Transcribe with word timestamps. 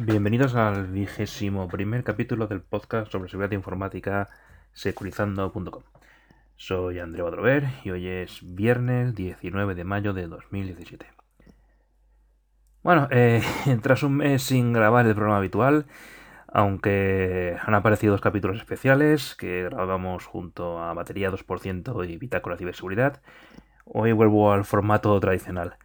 Bienvenidos 0.00 0.54
al 0.54 0.86
vigésimo 0.86 1.66
primer 1.66 2.04
capítulo 2.04 2.46
del 2.46 2.62
podcast 2.62 3.10
sobre 3.10 3.28
seguridad 3.28 3.50
informática 3.50 4.28
securizando.com. 4.72 5.82
Soy 6.54 7.00
André 7.00 7.22
Badrover 7.22 7.64
y 7.82 7.90
hoy 7.90 8.06
es 8.06 8.38
viernes 8.42 9.16
19 9.16 9.74
de 9.74 9.82
mayo 9.82 10.12
de 10.12 10.28
2017. 10.28 11.04
Bueno, 12.84 13.08
eh, 13.10 13.42
tras 13.82 14.04
un 14.04 14.18
mes 14.18 14.40
sin 14.44 14.72
grabar 14.72 15.04
el 15.04 15.16
programa 15.16 15.38
habitual, 15.38 15.86
aunque 16.46 17.56
han 17.60 17.74
aparecido 17.74 18.12
dos 18.12 18.20
capítulos 18.20 18.58
especiales 18.58 19.34
que 19.34 19.64
grabamos 19.64 20.26
junto 20.26 20.80
a 20.80 20.94
Batería 20.94 21.32
2% 21.32 22.08
y 22.08 22.16
Bitácora 22.18 22.56
Ciberseguridad, 22.56 23.20
hoy 23.84 24.12
vuelvo 24.12 24.52
al 24.52 24.64
formato 24.64 25.18
tradicional. 25.18 25.76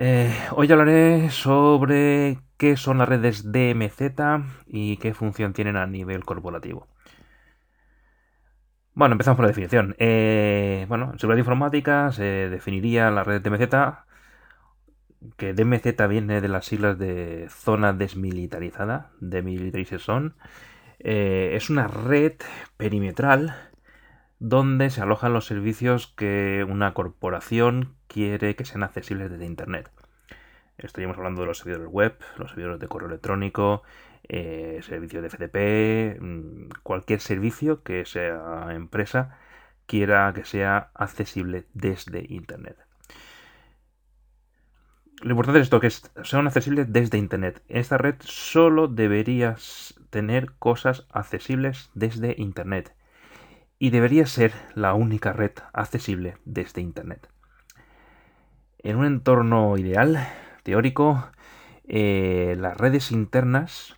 Eh, 0.00 0.32
hoy 0.52 0.70
hablaré 0.70 1.28
sobre 1.30 2.38
qué 2.56 2.76
son 2.76 2.98
las 2.98 3.08
redes 3.08 3.50
DMZ 3.50 4.00
y 4.68 4.96
qué 4.98 5.12
función 5.12 5.52
tienen 5.52 5.76
a 5.76 5.86
nivel 5.88 6.24
corporativo. 6.24 6.86
Bueno, 8.94 9.12
empezamos 9.14 9.36
por 9.36 9.44
la 9.44 9.48
definición. 9.48 9.96
Eh, 9.98 10.86
bueno, 10.88 11.10
en 11.12 11.18
seguridad 11.18 11.38
informática 11.38 12.12
se 12.12 12.48
definiría 12.48 13.10
la 13.10 13.24
red 13.24 13.42
DMZ, 13.42 13.68
que 15.36 15.52
DMZ 15.52 16.08
viene 16.08 16.40
de 16.40 16.48
las 16.48 16.66
siglas 16.66 16.96
de 16.96 17.48
zona 17.50 17.92
desmilitarizada, 17.92 19.10
Demilitarized 19.20 19.98
Zone. 19.98 20.32
Eh, 21.00 21.52
es 21.54 21.70
una 21.70 21.88
red 21.88 22.34
perimetral 22.76 23.54
donde 24.40 24.90
se 24.90 25.00
alojan 25.00 25.32
los 25.32 25.46
servicios 25.46 26.06
que 26.16 26.64
una 26.68 26.94
corporación 26.94 27.94
quiere 28.06 28.54
que 28.56 28.64
sean 28.64 28.82
accesibles 28.82 29.30
desde 29.30 29.46
Internet. 29.46 29.90
Estaríamos 30.78 31.16
hablando 31.18 31.40
de 31.40 31.48
los 31.48 31.58
servidores 31.58 31.88
web, 31.88 32.16
los 32.36 32.50
servidores 32.50 32.78
de 32.78 32.86
correo 32.86 33.08
electrónico, 33.08 33.82
eh, 34.28 34.78
servicios 34.82 35.22
de 35.22 35.28
FTP, 35.28 36.20
mm, 36.20 36.68
cualquier 36.84 37.20
servicio 37.20 37.82
que 37.82 38.02
esa 38.02 38.72
empresa 38.74 39.38
quiera 39.86 40.32
que 40.34 40.44
sea 40.44 40.90
accesible 40.94 41.64
desde 41.74 42.24
Internet. 42.28 42.76
Lo 45.20 45.30
importante 45.30 45.58
es 45.58 45.64
esto, 45.64 45.80
que 45.80 45.90
sean 45.90 46.46
accesibles 46.46 46.92
desde 46.92 47.18
Internet. 47.18 47.60
Esta 47.68 47.98
red 47.98 48.14
solo 48.20 48.86
debería 48.86 49.56
tener 50.10 50.52
cosas 50.60 51.08
accesibles 51.10 51.90
desde 51.94 52.36
Internet 52.38 52.94
y 53.78 53.90
debería 53.90 54.26
ser 54.26 54.52
la 54.74 54.94
única 54.94 55.32
red 55.32 55.52
accesible 55.72 56.36
desde 56.44 56.80
Internet. 56.80 57.28
En 58.78 58.96
un 58.96 59.04
entorno 59.04 59.76
ideal, 59.76 60.26
teórico, 60.62 61.30
eh, 61.86 62.56
las 62.58 62.76
redes 62.76 63.12
internas, 63.12 63.96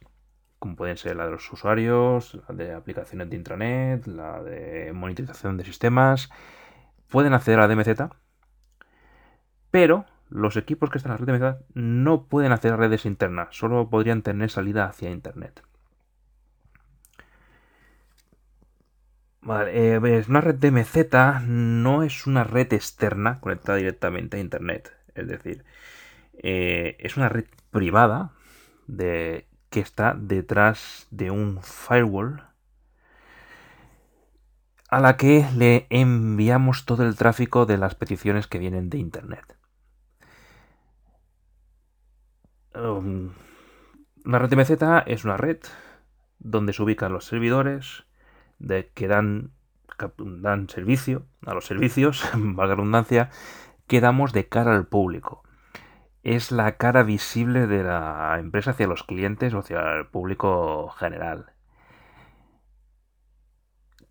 como 0.58 0.76
pueden 0.76 0.96
ser 0.96 1.16
la 1.16 1.24
de 1.24 1.32
los 1.32 1.50
usuarios, 1.52 2.40
la 2.48 2.54
de 2.54 2.74
aplicaciones 2.74 3.30
de 3.30 3.36
intranet, 3.36 4.06
la 4.06 4.42
de 4.42 4.92
monitorización 4.92 5.56
de 5.56 5.64
sistemas, 5.64 6.30
pueden 7.08 7.34
acceder 7.34 7.58
a 7.58 7.66
la 7.66 7.74
DMZ, 7.74 8.10
pero 9.70 10.06
los 10.28 10.56
equipos 10.56 10.90
que 10.90 10.98
están 10.98 11.12
en 11.12 11.26
la 11.26 11.26
red 11.26 11.40
DMZ 11.40 11.64
no 11.74 12.26
pueden 12.26 12.52
a 12.52 12.56
redes 12.56 13.06
internas, 13.06 13.48
solo 13.50 13.90
podrían 13.90 14.22
tener 14.22 14.50
salida 14.50 14.86
hacia 14.86 15.10
Internet. 15.10 15.62
Eh, 19.42 20.24
una 20.28 20.40
red 20.40 20.56
DMZ 20.56 21.46
no 21.46 22.02
es 22.02 22.26
una 22.26 22.44
red 22.44 22.72
externa 22.72 23.40
conectada 23.40 23.78
directamente 23.78 24.36
a 24.36 24.40
Internet. 24.40 24.92
Es 25.14 25.28
decir, 25.28 25.64
eh, 26.42 26.96
es 27.00 27.16
una 27.16 27.28
red 27.28 27.46
privada 27.70 28.32
de, 28.86 29.46
que 29.70 29.80
está 29.80 30.14
detrás 30.14 31.06
de 31.10 31.30
un 31.30 31.62
firewall 31.62 32.44
a 34.88 35.00
la 35.00 35.16
que 35.16 35.46
le 35.56 35.86
enviamos 35.88 36.84
todo 36.84 37.06
el 37.06 37.16
tráfico 37.16 37.64
de 37.64 37.78
las 37.78 37.94
peticiones 37.94 38.46
que 38.46 38.58
vienen 38.58 38.90
de 38.90 38.98
Internet. 38.98 39.56
Um, 42.74 43.32
la 44.24 44.38
red 44.38 44.50
DMZ 44.50 45.06
es 45.06 45.24
una 45.24 45.36
red 45.36 45.58
donde 46.38 46.72
se 46.72 46.82
ubican 46.82 47.12
los 47.12 47.26
servidores, 47.26 48.04
de 48.60 48.90
que 48.94 49.08
dan, 49.08 49.50
dan 50.18 50.68
servicio 50.68 51.26
a 51.44 51.54
los 51.54 51.66
servicios, 51.66 52.24
valga 52.34 52.76
redundancia, 52.76 53.30
que 53.88 54.00
damos 54.00 54.32
de 54.32 54.48
cara 54.48 54.76
al 54.76 54.86
público. 54.86 55.42
Es 56.22 56.52
la 56.52 56.76
cara 56.76 57.02
visible 57.02 57.66
de 57.66 57.82
la 57.82 58.36
empresa 58.38 58.72
hacia 58.72 58.86
los 58.86 59.02
clientes 59.02 59.54
o 59.54 59.58
hacia 59.58 59.80
el 59.96 60.06
público 60.06 60.90
general. 60.90 61.46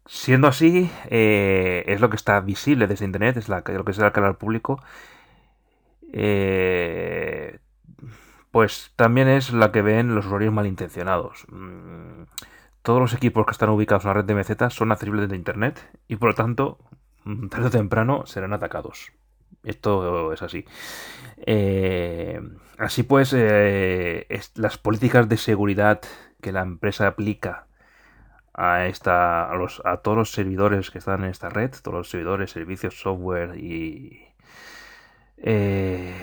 Siendo 0.06 0.48
así, 0.48 0.90
eh, 1.10 1.84
es 1.86 2.02
lo 2.02 2.10
que 2.10 2.16
está 2.16 2.40
visible 2.42 2.88
desde 2.88 3.06
Internet, 3.06 3.38
es 3.38 3.48
lo 3.48 3.64
que 3.64 3.92
es 3.92 3.98
la 4.00 4.12
cara 4.12 4.28
al 4.28 4.38
público. 4.38 4.81
Eh, 6.12 7.60
pues 8.52 8.92
también 8.96 9.28
es 9.28 9.54
la 9.54 9.72
que 9.72 9.84
ven 9.84 10.16
los 10.16 10.26
usuarios 10.26 10.52
malintencionados. 10.52 11.46
Mm, 11.50 12.24
todos 12.82 13.00
los 13.00 13.14
equipos 13.14 13.46
que 13.46 13.52
están 13.52 13.70
ubicados 13.70 14.06
en 14.06 14.10
la 14.10 14.14
red 14.16 14.26
de 14.26 14.36
MZ 14.36 14.74
son 14.74 14.92
accesibles 14.92 15.24
desde 15.24 15.36
Internet 15.36 15.90
y 16.08 16.16
por 16.16 16.30
lo 16.30 16.36
tanto, 16.36 16.78
mm, 17.26 17.48
tarde 17.48 17.68
o 17.68 17.72
temprano 17.72 18.26
serán 18.26 18.54
atacados. 18.54 19.12
Esto 19.64 20.32
es 20.32 20.42
así. 20.42 20.66
Eh, 21.38 22.40
así 22.78 23.04
pues, 23.04 23.34
eh, 23.36 24.28
las 24.56 24.78
políticas 24.78 25.28
de 25.28 25.38
seguridad 25.38 26.02
que 26.42 26.52
la 26.52 26.62
empresa 26.62 27.08
aplica 27.08 27.68
a, 28.54 28.86
esta, 28.88 29.50
a, 29.50 29.56
los, 29.56 29.82
a 29.86 29.98
todos 29.98 30.18
los 30.18 30.32
servidores 30.32 30.92
que 30.92 31.00
están 31.00 31.24
en 31.24 31.32
esta 31.32 31.50
red, 31.50 31.72
todos 31.82 31.98
los 31.98 32.10
servidores, 32.10 32.52
servicios, 32.52 33.00
software 33.00 33.58
y... 33.58 34.26
Eh, 35.42 36.14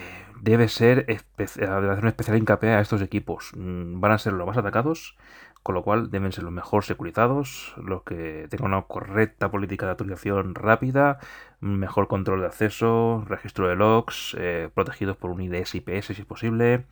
debe 0.41 0.67
ser 0.67 1.07
hacer 1.37 1.69
una 1.69 2.09
especial 2.09 2.37
hincapié 2.37 2.69
a 2.69 2.81
estos 2.81 3.01
equipos. 3.01 3.51
Mm, 3.55 3.99
van 3.99 4.11
a 4.11 4.17
ser 4.17 4.33
los 4.33 4.47
más 4.47 4.57
atacados 4.57 5.17
con 5.67 5.75
lo 5.75 5.83
cual 5.83 6.09
deben 6.11 6.31
ser 6.31 6.45
los 6.45 6.53
mejor 6.53 6.85
securizados, 6.85 7.73
los 7.75 8.03
que 8.03 8.47
tengan 8.49 8.71
una 8.71 8.83
correcta 8.83 9.51
política 9.51 9.85
de 9.85 9.91
autorización 9.91 10.55
rápida, 10.55 11.19
mejor 11.59 12.07
control 12.07 12.39
de 12.39 12.45
acceso, 12.47 13.25
registro 13.27 13.67
de 13.67 13.75
logs, 13.75 14.33
eh, 14.39 14.69
protegidos 14.73 15.17
por 15.17 15.29
un 15.29 15.41
IDS 15.41 15.75
IPS 15.75 16.05
si 16.15 16.21
es 16.21 16.25
posible. 16.25 16.85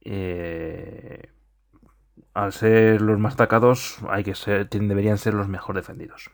Eh, 0.00 1.30
al 2.32 2.52
ser 2.54 3.02
los 3.02 3.18
más 3.18 3.34
atacados, 3.34 3.98
hay 4.08 4.24
que 4.24 4.34
ser, 4.34 4.66
deberían 4.70 5.18
ser 5.18 5.34
los 5.34 5.48
mejor 5.48 5.76
defendidos. 5.76 6.30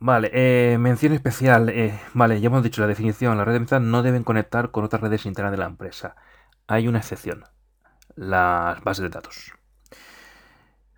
Vale, 0.00 0.30
eh, 0.32 0.76
mención 0.78 1.12
especial. 1.12 1.72
vale, 2.14 2.40
ya 2.40 2.46
hemos 2.48 2.64
dicho 2.64 2.80
la 2.80 2.88
definición. 2.88 3.36
Las 3.38 3.46
redes 3.46 3.70
de 3.70 3.78
no 3.80 4.02
deben 4.02 4.24
conectar 4.24 4.72
con 4.72 4.82
otras 4.84 5.02
redes 5.02 5.24
internas 5.24 5.52
de 5.52 5.58
la 5.58 5.66
empresa. 5.66 6.16
Hay 6.66 6.88
una 6.88 6.98
excepción 6.98 7.44
las 8.16 8.82
bases 8.82 9.02
de 9.02 9.08
datos. 9.10 9.52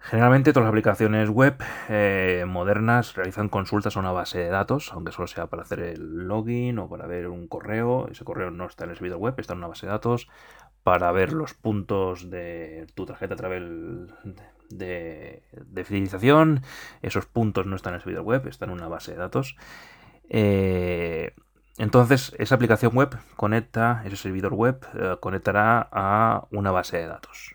Generalmente 0.04 0.52
todas 0.52 0.64
las 0.64 0.70
aplicaciones 0.70 1.30
web 1.30 1.62
eh, 1.88 2.44
modernas 2.46 3.14
realizan 3.14 3.48
consultas 3.48 3.96
a 3.96 4.00
una 4.00 4.10
base 4.10 4.40
de 4.40 4.48
datos, 4.48 4.92
aunque 4.92 5.12
solo 5.12 5.28
sea 5.28 5.46
para 5.46 5.62
hacer 5.62 5.78
el 5.78 6.26
login 6.26 6.80
o 6.80 6.88
para 6.88 7.06
ver 7.06 7.28
un 7.28 7.46
correo. 7.46 8.08
Ese 8.10 8.24
correo 8.24 8.50
no 8.50 8.66
está 8.66 8.84
en 8.84 8.90
el 8.90 8.96
servidor 8.96 9.18
web, 9.18 9.34
está 9.38 9.52
en 9.52 9.60
una 9.60 9.68
base 9.68 9.86
de 9.86 9.92
datos. 9.92 10.28
Para 10.82 11.12
ver 11.12 11.32
los 11.32 11.54
puntos 11.54 12.30
de 12.30 12.88
tu 12.96 13.06
tarjeta 13.06 13.34
a 13.34 13.36
través 13.36 13.62
de, 14.70 15.44
fidelización, 15.84 16.62
esos 17.00 17.26
puntos 17.26 17.66
no 17.66 17.76
están 17.76 17.92
en 17.92 17.96
el 17.96 18.02
servidor 18.02 18.24
web, 18.24 18.48
están 18.48 18.70
en 18.70 18.74
una 18.78 18.88
base 18.88 19.12
de 19.12 19.18
datos. 19.18 19.56
Eh, 20.28 21.32
entonces, 21.78 22.34
esa 22.38 22.56
aplicación 22.56 22.94
web 22.94 23.16
conecta, 23.36 24.02
ese 24.04 24.16
servidor 24.16 24.52
web 24.52 24.86
eh, 24.94 25.16
conectará 25.20 25.88
a 25.90 26.46
una 26.50 26.70
base 26.70 26.98
de 26.98 27.06
datos. 27.06 27.54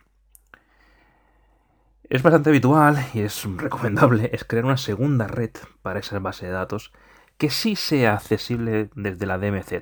Es 2.10 2.24
bastante 2.24 2.50
habitual 2.50 2.98
y 3.14 3.22
es 3.22 3.44
recomendable 3.58 4.30
es 4.34 4.44
crear 4.44 4.66
una 4.66 4.78
segunda 4.78 5.28
red 5.28 5.52
para 5.82 6.00
esa 6.00 6.20
base 6.20 6.48
de 6.48 6.54
datos 6.54 6.94
que 7.38 7.50
sí 7.50 7.76
sea 7.76 8.16
accesible 8.16 8.90
desde 8.96 9.26
la 9.26 9.38
DMZ. 9.38 9.74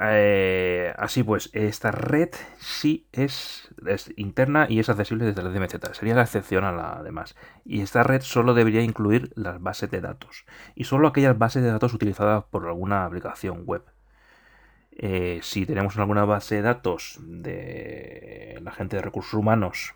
Eh, 0.00 0.94
así 0.96 1.24
pues, 1.24 1.50
esta 1.52 1.90
red 1.90 2.30
sí 2.58 3.08
es, 3.12 3.68
interna 4.16 4.66
y 4.68 4.78
es 4.78 4.88
accesible 4.88 5.24
desde 5.24 5.42
la 5.42 5.50
DMZ. 5.50 5.96
Sería 5.96 6.14
la 6.14 6.22
excepción 6.22 6.64
a 6.64 6.72
la 6.72 7.02
demás. 7.02 7.36
Y 7.64 7.80
esta 7.82 8.02
red 8.02 8.22
solo 8.22 8.54
debería 8.54 8.82
incluir 8.82 9.32
las 9.34 9.60
bases 9.60 9.90
de 9.90 10.00
datos. 10.00 10.44
Y 10.74 10.84
solo 10.84 11.08
aquellas 11.08 11.36
bases 11.38 11.62
de 11.62 11.70
datos 11.70 11.94
utilizadas 11.94 12.44
por 12.44 12.66
alguna 12.66 13.04
aplicación 13.04 13.64
web. 13.66 13.82
Eh, 14.92 15.40
si 15.42 15.66
tenemos 15.66 15.96
alguna 15.96 16.24
base 16.24 16.56
de 16.56 16.62
datos 16.62 17.18
de 17.22 18.58
la 18.62 18.72
gente 18.72 18.96
de 18.96 19.02
recursos 19.02 19.34
humanos 19.34 19.94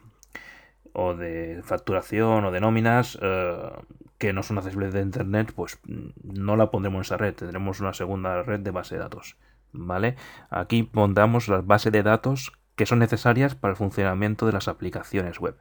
o 0.92 1.14
de 1.14 1.60
facturación 1.64 2.44
o 2.44 2.52
de 2.52 2.60
nóminas 2.60 3.18
eh, 3.20 3.70
que 4.18 4.32
no 4.32 4.44
son 4.44 4.58
accesibles 4.58 4.92
de 4.92 5.00
internet, 5.00 5.52
pues 5.56 5.80
no 6.22 6.56
la 6.56 6.70
pondremos 6.70 6.98
en 6.98 7.02
esa 7.02 7.16
red. 7.16 7.34
Tendremos 7.34 7.80
una 7.80 7.94
segunda 7.94 8.42
red 8.42 8.60
de 8.60 8.70
base 8.70 8.94
de 8.94 9.00
datos 9.00 9.36
¿vale? 9.72 10.16
Aquí 10.50 10.88
montamos 10.92 11.48
las 11.48 11.66
bases 11.66 11.92
de 11.92 12.02
datos 12.02 12.52
que 12.76 12.86
son 12.86 12.98
necesarias 13.00 13.54
para 13.54 13.72
el 13.72 13.76
funcionamiento 13.76 14.46
de 14.46 14.52
las 14.52 14.68
aplicaciones 14.68 15.38
web. 15.38 15.56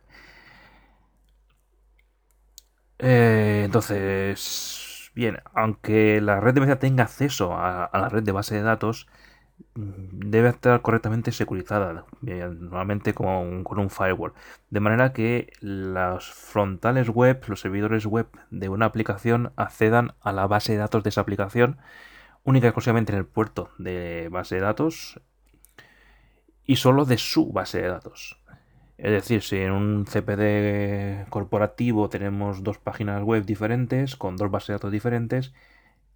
Eh, 3.00 3.64
entonces, 3.66 5.12
bien, 5.16 5.40
aunque 5.54 6.22
la 6.22 6.40
red 6.40 6.54
de 6.54 6.62
meseta 6.62 6.80
tenga 6.80 7.04
acceso 7.04 7.54
a, 7.58 7.90
la 7.94 8.10
red 8.10 8.24
de 8.24 8.32
base 8.32 8.56
de 8.56 8.62
datos, 8.62 9.08
debe 9.76 10.50
estar 10.50 10.82
correctamente 10.82 11.32
securizada, 11.32 12.06
normalmente 12.22 13.14
con, 13.14 13.64
con, 13.64 13.80
un 13.80 13.90
firewall. 13.90 14.34
De 14.70 14.80
manera 14.80 15.14
que 15.14 15.52
los 15.62 16.32
frontales 16.32 17.10
web, 17.10 17.44
los 17.48 17.62
servidores 17.62 18.06
web 18.06 18.28
de 18.52 18.70
una 18.70 18.86
aplicación 18.86 19.52
accedan 19.56 20.14
a 20.22 20.32
la 20.32 20.48
base 20.48 20.74
de 20.74 20.80
datos 20.80 21.04
de 21.04 21.10
esa 21.10 21.22
aplicación 21.22 21.78
única 22.44 22.68
y 22.68 22.70
exclusivamente 22.70 23.12
en 23.14 23.20
el 23.20 23.26
puerto 23.26 23.70
de 23.78 24.30
base 24.32 24.56
de 24.56 24.62
datos 24.62 25.20
y 26.66 26.78
solo 26.78 27.06
de 27.06 27.18
su 27.18 27.52
base 27.52 27.82
de 27.82 27.88
datos. 27.88 28.42
Es 28.98 29.12
decir, 29.12 29.42
si 29.42 29.58
en 29.58 29.72
un 29.72 30.06
CPD 30.06 31.28
corporativo 31.30 32.08
tenemos 32.10 32.64
dos 32.64 32.78
páginas 32.78 33.24
web 33.24 33.46
diferentes 33.46 34.16
con 34.16 34.38
dos 34.38 34.52
bases 34.52 34.68
de 34.68 34.74
datos 34.74 34.92
diferentes, 34.92 35.54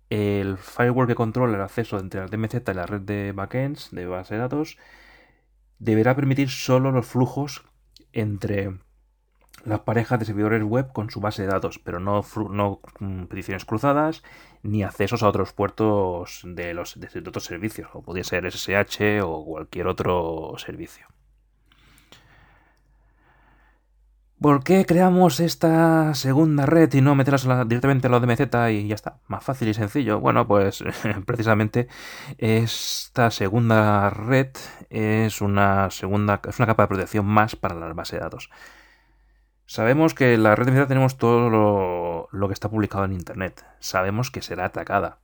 el 0.09 0.57
firewall 0.57 1.07
que 1.07 1.15
controla 1.15 1.55
el 1.55 1.63
acceso 1.63 1.97
entre 1.97 2.21
la 2.21 2.27
DMZ 2.27 2.61
y 2.67 2.73
la 2.73 2.85
red 2.85 3.01
de 3.01 3.31
backends 3.31 3.89
de 3.91 4.05
base 4.05 4.35
de 4.35 4.41
datos 4.41 4.77
deberá 5.79 6.15
permitir 6.15 6.49
solo 6.49 6.91
los 6.91 7.07
flujos 7.07 7.65
entre 8.13 8.77
las 9.65 9.81
parejas 9.81 10.19
de 10.19 10.25
servidores 10.25 10.63
web 10.63 10.91
con 10.93 11.09
su 11.09 11.19
base 11.19 11.41
de 11.41 11.49
datos, 11.49 11.79
pero 11.79 11.99
no, 11.99 12.23
no 12.51 12.79
mm, 12.99 13.25
peticiones 13.25 13.65
cruzadas 13.65 14.23
ni 14.63 14.83
accesos 14.83 15.23
a 15.23 15.27
otros 15.27 15.53
puertos 15.53 16.41
de, 16.43 16.73
los, 16.73 16.99
de 16.99 17.07
otros 17.19 17.45
servicios, 17.45 17.89
como 17.89 18.05
podría 18.05 18.23
ser 18.23 18.49
SSH 18.51 19.21
o 19.23 19.43
cualquier 19.45 19.87
otro 19.87 20.53
servicio. 20.57 21.07
¿Por 24.41 24.63
qué 24.63 24.85
creamos 24.85 25.39
esta 25.39 26.13
segunda 26.13 26.65
red 26.65 26.93
y 26.93 27.01
no 27.01 27.15
meterla 27.15 27.63
directamente 27.63 28.07
a 28.07 28.09
la 28.11 28.19
DMZ 28.19 28.41
y 28.69 28.87
ya 28.87 28.95
está? 28.95 29.17
Más 29.27 29.43
fácil 29.43 29.69
y 29.69 29.73
sencillo. 29.73 30.19
Bueno, 30.19 30.45
pues 30.45 30.83
precisamente 31.25 31.87
esta 32.37 33.31
segunda 33.31 34.09
red 34.09 34.49
es 34.89 35.41
una 35.41 35.89
segunda 35.89 36.41
es 36.47 36.59
una 36.59 36.67
capa 36.67 36.83
de 36.83 36.87
protección 36.89 37.25
más 37.25 37.55
para 37.55 37.75
la 37.75 37.93
base 37.93 38.17
de 38.17 38.23
datos. 38.23 38.49
Sabemos 39.67 40.13
que 40.13 40.35
en 40.35 40.43
la 40.43 40.55
red 40.55 40.67
de 40.67 40.73
DMZ 40.73 40.87
tenemos 40.87 41.17
todo 41.17 41.49
lo, 42.31 42.47
que 42.47 42.53
está 42.53 42.69
publicado 42.69 43.05
en 43.05 43.13
Internet. 43.13 43.65
Sabemos 43.79 44.29
que 44.29 44.41
será 44.41 44.65
atacada. 44.65 45.17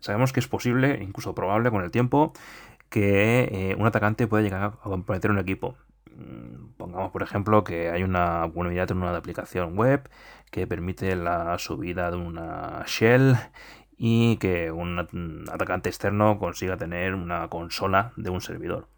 Sabemos 0.00 0.32
que 0.32 0.40
es 0.40 0.48
posible, 0.48 0.98
incluso 1.00 1.34
probable 1.34 1.70
con 1.70 1.84
el 1.84 1.90
tiempo, 1.92 2.32
que 2.88 3.48
eh, 3.50 3.76
un 3.78 3.86
atacante 3.86 4.26
pueda 4.26 4.42
llegar 4.42 4.62
a 4.64 4.70
comprometer 4.82 5.30
un 5.30 5.38
equipo. 5.38 5.76
Mm, 6.10 6.74
pongamos, 6.76 7.12
por 7.12 7.22
ejemplo, 7.22 7.62
que 7.62 7.90
hay 7.90 8.02
una 8.02 8.46
vulnerabilidad 8.46 8.90
en 8.90 8.98
una 8.98 9.16
aplicación 9.16 9.76
web 9.78 10.08
que 10.50 10.66
permite 10.66 11.14
la 11.14 11.56
subida 11.58 12.10
de 12.10 12.16
una 12.16 12.82
shell 12.86 13.36
y 13.96 14.36
que 14.38 14.72
un 14.72 15.46
atacante 15.52 15.88
externo 15.88 16.38
consiga 16.38 16.76
tener 16.76 17.14
una 17.14 17.48
consola 17.48 18.12
de 18.16 18.30
un 18.30 18.40
servidor 18.40 18.88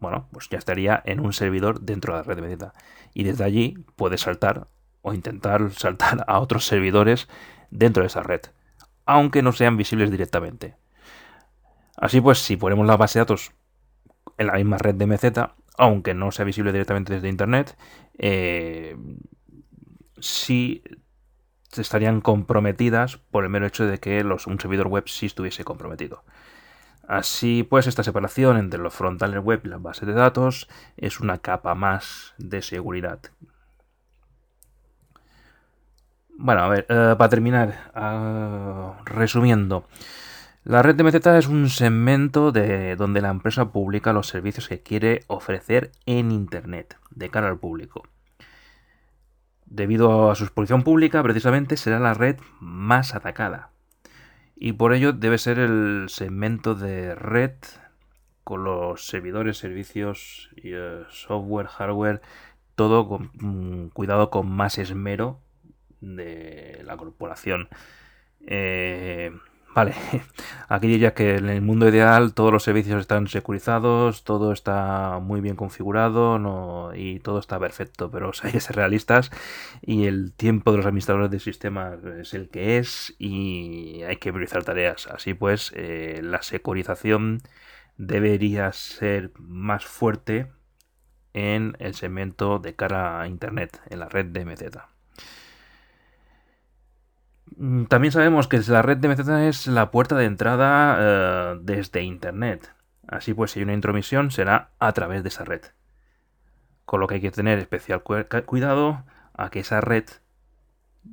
bueno, 0.00 0.28
pues 0.32 0.48
ya 0.48 0.58
estaría 0.58 1.02
en 1.04 1.20
un 1.20 1.32
servidor 1.32 1.80
dentro 1.80 2.12
de 2.12 2.20
la 2.20 2.22
red 2.22 2.36
de 2.36 2.42
Bethesda. 2.42 2.72
Y 3.14 3.24
desde 3.24 3.44
allí 3.44 3.84
puede 3.96 4.18
saltar 4.18 4.68
o 5.02 5.14
intentar 5.14 5.72
saltar 5.72 6.24
a 6.26 6.38
otros 6.40 6.66
servidores 6.66 7.28
dentro 7.70 8.02
de 8.02 8.08
esa 8.08 8.22
red, 8.22 8.42
aunque 9.06 9.42
no 9.42 9.52
sean 9.52 9.76
visibles 9.76 10.10
directamente. 10.10 10.76
Así 11.96 12.20
pues, 12.20 12.38
si 12.38 12.56
ponemos 12.56 12.86
la 12.86 12.96
base 12.96 13.18
de 13.18 13.22
datos 13.22 13.52
en 14.36 14.46
la 14.46 14.54
misma 14.54 14.78
red 14.78 14.94
de 14.94 15.06
MZ, 15.06 15.24
aunque 15.76 16.14
no 16.14 16.30
sea 16.30 16.44
visible 16.44 16.72
directamente 16.72 17.14
desde 17.14 17.28
Internet, 17.28 17.76
eh, 18.18 18.96
sí 20.20 20.82
estarían 21.76 22.20
comprometidas 22.20 23.18
por 23.18 23.44
el 23.44 23.50
mero 23.50 23.66
hecho 23.66 23.86
de 23.86 23.98
que 23.98 24.22
un 24.22 24.60
servidor 24.60 24.88
web 24.88 25.04
sí 25.06 25.26
estuviese 25.26 25.64
comprometido. 25.64 26.24
Así 27.08 27.62
pues, 27.62 27.86
esta 27.86 28.02
separación 28.02 28.58
entre 28.58 28.78
los 28.78 28.92
frontales 28.92 29.42
web 29.42 29.62
y 29.64 29.68
las 29.68 29.80
bases 29.80 30.06
de 30.06 30.12
datos 30.12 30.68
es 30.98 31.20
una 31.20 31.38
capa 31.38 31.74
más 31.74 32.34
de 32.36 32.60
seguridad. 32.60 33.18
Bueno, 36.36 36.60
a 36.60 36.68
ver, 36.68 36.84
eh, 36.90 37.14
para 37.16 37.28
terminar, 37.30 37.90
ah, 37.94 38.98
resumiendo, 39.06 39.86
la 40.64 40.82
red 40.82 40.96
de 40.96 41.02
MZ 41.02 41.26
es 41.38 41.48
un 41.48 41.70
segmento 41.70 42.52
de 42.52 42.94
donde 42.94 43.22
la 43.22 43.30
empresa 43.30 43.72
publica 43.72 44.12
los 44.12 44.28
servicios 44.28 44.68
que 44.68 44.82
quiere 44.82 45.24
ofrecer 45.28 45.92
en 46.04 46.30
Internet 46.30 46.98
de 47.10 47.30
cara 47.30 47.48
al 47.48 47.58
público. 47.58 48.06
Debido 49.64 50.30
a 50.30 50.34
su 50.34 50.44
exposición 50.44 50.82
pública, 50.82 51.22
precisamente 51.22 51.78
será 51.78 52.00
la 52.00 52.12
red 52.12 52.36
más 52.60 53.14
atacada 53.14 53.70
y 54.60 54.72
por 54.72 54.92
ello 54.92 55.12
debe 55.12 55.38
ser 55.38 55.58
el 55.58 56.06
segmento 56.08 56.74
de 56.74 57.14
red 57.14 57.52
con 58.42 58.64
los 58.64 59.06
servidores, 59.06 59.58
servicios, 59.58 60.50
eh, 60.56 61.04
software, 61.10 61.66
hardware, 61.66 62.20
todo 62.74 63.08
con 63.08 63.30
mm, 63.34 63.90
cuidado 63.90 64.30
con 64.30 64.50
más 64.50 64.78
esmero 64.78 65.40
de 66.00 66.82
la 66.84 66.96
corporación. 66.96 67.68
Eh, 68.46 69.30
Vale, 69.78 69.94
aquí 70.68 70.88
diría 70.88 71.14
que 71.14 71.36
en 71.36 71.48
el 71.48 71.62
mundo 71.62 71.88
ideal 71.88 72.34
todos 72.34 72.52
los 72.52 72.64
servicios 72.64 73.00
están 73.00 73.28
securizados, 73.28 74.24
todo 74.24 74.50
está 74.50 75.20
muy 75.20 75.40
bien 75.40 75.54
configurado 75.54 76.92
y 76.96 77.20
todo 77.20 77.38
está 77.38 77.60
perfecto, 77.60 78.10
pero 78.10 78.32
hay 78.42 78.50
que 78.50 78.60
ser 78.60 78.74
realistas 78.74 79.30
y 79.80 80.06
el 80.06 80.32
tiempo 80.32 80.72
de 80.72 80.78
los 80.78 80.86
administradores 80.86 81.30
de 81.30 81.38
sistemas 81.38 82.02
es 82.04 82.34
el 82.34 82.48
que 82.48 82.78
es 82.78 83.14
y 83.20 84.02
hay 84.02 84.16
que 84.16 84.32
priorizar 84.32 84.64
tareas. 84.64 85.06
Así 85.06 85.32
pues, 85.34 85.72
eh, 85.76 86.22
la 86.24 86.42
securización 86.42 87.38
debería 87.96 88.72
ser 88.72 89.30
más 89.38 89.84
fuerte 89.86 90.50
en 91.34 91.76
el 91.78 91.94
segmento 91.94 92.58
de 92.58 92.74
cara 92.74 93.20
a 93.20 93.28
Internet, 93.28 93.80
en 93.90 94.00
la 94.00 94.08
red 94.08 94.26
de 94.26 94.44
MZ. 94.44 94.62
Mm, 94.74 94.97
también 97.88 98.12
sabemos 98.12 98.46
que 98.46 98.60
la 98.68 98.82
red 98.82 98.98
de 98.98 99.08
MZ 99.08 99.28
es 99.48 99.66
la 99.66 99.90
puerta 99.90 100.16
de 100.16 100.26
entrada 100.26 100.96
eh, 101.00 101.58
desde 101.62 102.02
Internet. 102.02 102.72
Así 103.06 103.34
pues, 103.34 103.50
si 103.50 103.60
hay 103.60 103.64
una 103.64 103.74
intromisión, 103.74 104.30
será 104.30 104.70
a 104.78 104.92
través 104.92 105.22
de 105.22 105.30
esa 105.30 105.44
red. 105.44 105.62
Con 106.84 107.00
lo 107.00 107.06
que 107.06 107.16
hay 107.16 107.20
que 107.20 107.30
tener 107.30 107.58
especial 107.58 108.02
cuidado 108.02 109.04
a 109.34 109.50
que 109.50 109.60
esa 109.60 109.80
red 109.80 110.04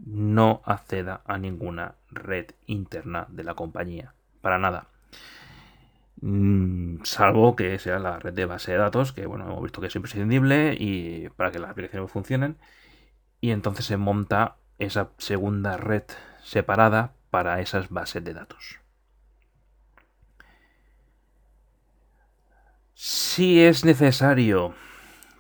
no 0.06 0.62
acceda 0.66 1.22
a 1.26 1.38
ninguna 1.38 1.96
red 2.12 2.52
interna 2.68 3.26
de 3.30 3.44
la 3.44 3.56
compañía. 3.56 4.14
Para 4.42 4.60
nada. 4.60 4.88
Mm, 6.22 7.04
salvo 7.04 7.56
que 7.56 7.78
sea 7.80 8.00
la 8.00 8.20
red 8.20 8.34
de 8.34 8.46
base 8.46 8.72
de 8.72 8.78
datos, 8.78 9.14
que 9.14 9.26
bueno, 9.26 9.46
hemos 9.46 9.64
visto 9.64 9.82
que 9.82 9.88
es 9.88 9.96
imprescindible 9.96 10.76
y 10.78 11.30
para 11.30 11.52
que 11.52 11.60
las 11.60 11.72
aplicaciones 11.72 12.12
funcionen. 12.12 12.58
Y 13.42 13.52
entonces 13.52 13.86
se 13.86 13.98
monta 13.98 14.58
esa 14.80 15.10
segunda 15.18 15.78
red 15.78 16.04
separada 16.46 17.14
para 17.32 17.60
esas 17.60 17.90
bases 17.90 18.24
de 18.24 18.34
datos. 18.34 18.80
Si 22.94 23.62
es 23.62 23.84
necesario 23.84 24.76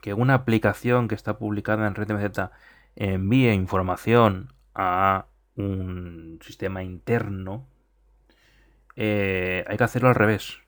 que 0.01 0.13
una 0.13 0.33
aplicación 0.33 1.07
que 1.07 1.15
está 1.15 1.37
publicada 1.37 1.87
en 1.87 1.95
RedMZ 1.95 2.49
envíe 2.95 3.53
información 3.53 4.53
a 4.73 5.27
un 5.55 6.39
sistema 6.41 6.83
interno, 6.83 7.67
eh, 8.95 9.63
hay 9.67 9.77
que 9.77 9.83
hacerlo 9.83 10.09
al 10.09 10.15
revés. 10.15 10.59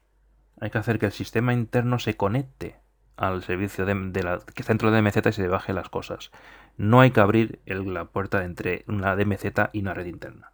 Hay 0.61 0.69
que 0.69 0.77
hacer 0.77 0.99
que 0.99 1.07
el 1.07 1.11
sistema 1.11 1.53
interno 1.53 1.99
se 1.99 2.15
conecte 2.15 2.77
al 3.17 3.43
servicio 3.43 3.85
de, 3.85 4.23
la, 4.23 4.39
que 4.39 4.61
está 4.61 4.71
dentro 4.71 4.91
de 4.91 5.01
DMZ 5.01 5.17
y 5.27 5.31
se 5.33 5.47
baje 5.47 5.73
las 5.73 5.89
cosas. 5.89 6.31
No 6.77 7.01
hay 7.01 7.11
que 7.11 7.19
abrir 7.19 7.59
la 7.65 8.05
puerta 8.05 8.45
entre 8.45 8.85
una 8.87 9.15
DMZ 9.15 9.71
y 9.73 9.81
una 9.81 9.93
red 9.93 10.05
interna. 10.05 10.51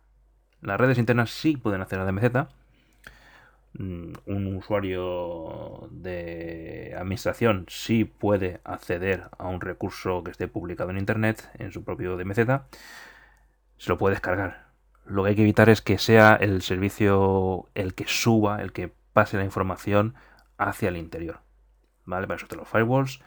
Las 0.62 0.80
redes 0.80 0.98
internas 0.98 1.30
sí 1.30 1.58
pueden 1.58 1.82
hacer 1.82 2.00
la 2.00 2.06
DMZ. 2.06 2.48
Mm, 3.74 4.14
un 4.28 4.56
usuario 4.56 5.90
de 5.92 6.96
administración 6.98 7.66
sí 7.68 8.06
puede 8.06 8.62
acceder 8.64 9.30
a 9.38 9.48
un 9.48 9.62
recurso 9.62 10.24
que 10.24 10.32
esté 10.32 10.48
publicado 10.48 10.92
en 10.92 11.00
Internet 11.00 11.50
en 11.60 11.72
su 11.72 11.84
propio 11.84 12.16
DMZ. 12.16 12.62
Se 13.78 13.90
lo 13.90 13.98
puede 13.98 14.16
descargar. 14.16 14.68
Lo 15.06 15.24
que 15.24 15.32
hay 15.32 15.36
que 15.36 15.42
evitar 15.42 15.70
es 15.70 15.82
que 15.82 15.98
sea 15.98 16.36
el 16.36 16.62
servicio 16.62 17.68
el 17.76 17.94
que 17.94 18.06
suba, 18.08 18.62
el 18.62 18.72
que 18.72 18.94
pase 19.12 19.38
la 19.38 19.44
información 19.44 20.16
hacia 20.58 20.90
el 20.90 20.98
interior. 20.98 21.40
¿Vale? 22.06 22.28
Para 22.28 22.38
eso 22.38 22.56
los 22.56 22.68
firewalls. 22.68 23.22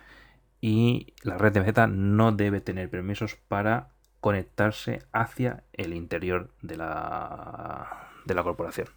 Y 0.61 1.15
la 1.23 1.39
red 1.39 1.53
de 1.53 1.61
meta 1.61 1.87
no 1.87 2.33
debe 2.33 2.61
tener 2.61 2.91
permisos 2.91 3.37
para 3.49 3.89
conectarse 4.21 5.01
hacia 5.13 5.63
el 5.73 5.95
interior 5.95 6.51
de 6.63 6.77
la, 6.77 8.09
de 8.25 8.35
la 8.35 8.43
corporación. 8.43 8.89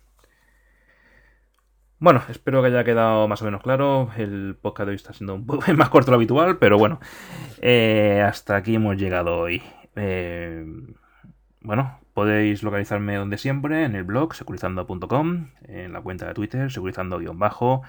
Bueno, 1.99 2.23
espero 2.29 2.61
que 2.61 2.69
haya 2.69 2.85
quedado 2.85 3.27
más 3.27 3.41
o 3.41 3.45
menos 3.45 3.61
claro. 3.61 4.09
El 4.15 4.55
podcast 4.59 4.85
de 4.85 4.91
hoy 4.91 4.95
está 4.95 5.11
siendo 5.11 5.35
un 5.35 5.45
poco 5.45 5.71
más 5.75 5.89
corto 5.89 6.11
lo 6.11 6.15
habitual, 6.15 6.57
pero 6.57 6.77
bueno, 6.77 6.99
eh, 7.61 8.23
hasta 8.25 8.55
aquí 8.55 8.75
hemos 8.75 8.95
llegado 8.95 9.37
hoy. 9.37 9.61
Eh, 9.97 10.65
bueno, 11.59 11.99
podéis 12.13 12.63
localizarme 12.63 13.15
donde 13.15 13.37
siempre, 13.37 13.83
en 13.83 13.95
el 13.95 14.05
blog 14.05 14.33
securizando.com, 14.33 15.49
en 15.67 15.91
la 15.91 16.01
cuenta 16.01 16.25
de 16.25 16.33
Twitter, 16.33 16.71
securizando-bajo. 16.71 17.81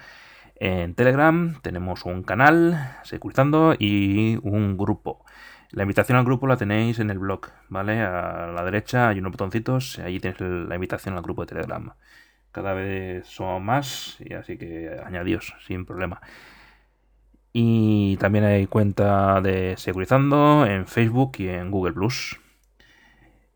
En 0.63 0.93
Telegram 0.93 1.59
tenemos 1.63 2.05
un 2.05 2.21
canal, 2.21 2.99
Securizando, 3.03 3.73
y 3.79 4.37
un 4.43 4.77
grupo. 4.77 5.25
La 5.71 5.81
invitación 5.81 6.19
al 6.19 6.23
grupo 6.23 6.45
la 6.45 6.55
tenéis 6.55 6.99
en 6.99 7.09
el 7.09 7.17
blog, 7.17 7.47
¿vale? 7.69 7.99
A 8.01 8.45
la 8.45 8.63
derecha 8.63 9.09
hay 9.09 9.17
unos 9.17 9.31
botoncitos, 9.31 9.97
ahí 9.97 10.19
tenéis 10.19 10.39
la 10.39 10.75
invitación 10.75 11.15
al 11.15 11.23
grupo 11.23 11.41
de 11.41 11.47
Telegram. 11.47 11.91
Cada 12.51 12.73
vez 12.75 13.25
son 13.25 13.65
más, 13.65 14.17
y 14.19 14.35
así 14.35 14.55
que 14.59 14.95
añadíos 15.03 15.55
sin 15.65 15.83
problema. 15.83 16.21
Y 17.51 18.17
también 18.17 18.45
hay 18.45 18.67
cuenta 18.67 19.41
de 19.41 19.75
Securizando 19.77 20.67
en 20.67 20.85
Facebook 20.85 21.37
y 21.39 21.49
en 21.49 21.71
Google 21.71 21.93
Plus. 21.93 22.39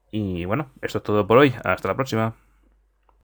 Y 0.09 0.45
bueno, 0.45 0.71
esto 0.81 0.97
es 0.97 1.03
todo 1.03 1.27
por 1.27 1.37
hoy. 1.37 1.53
Hasta 1.63 1.87
la 1.87 1.95
próxima. 1.95 2.33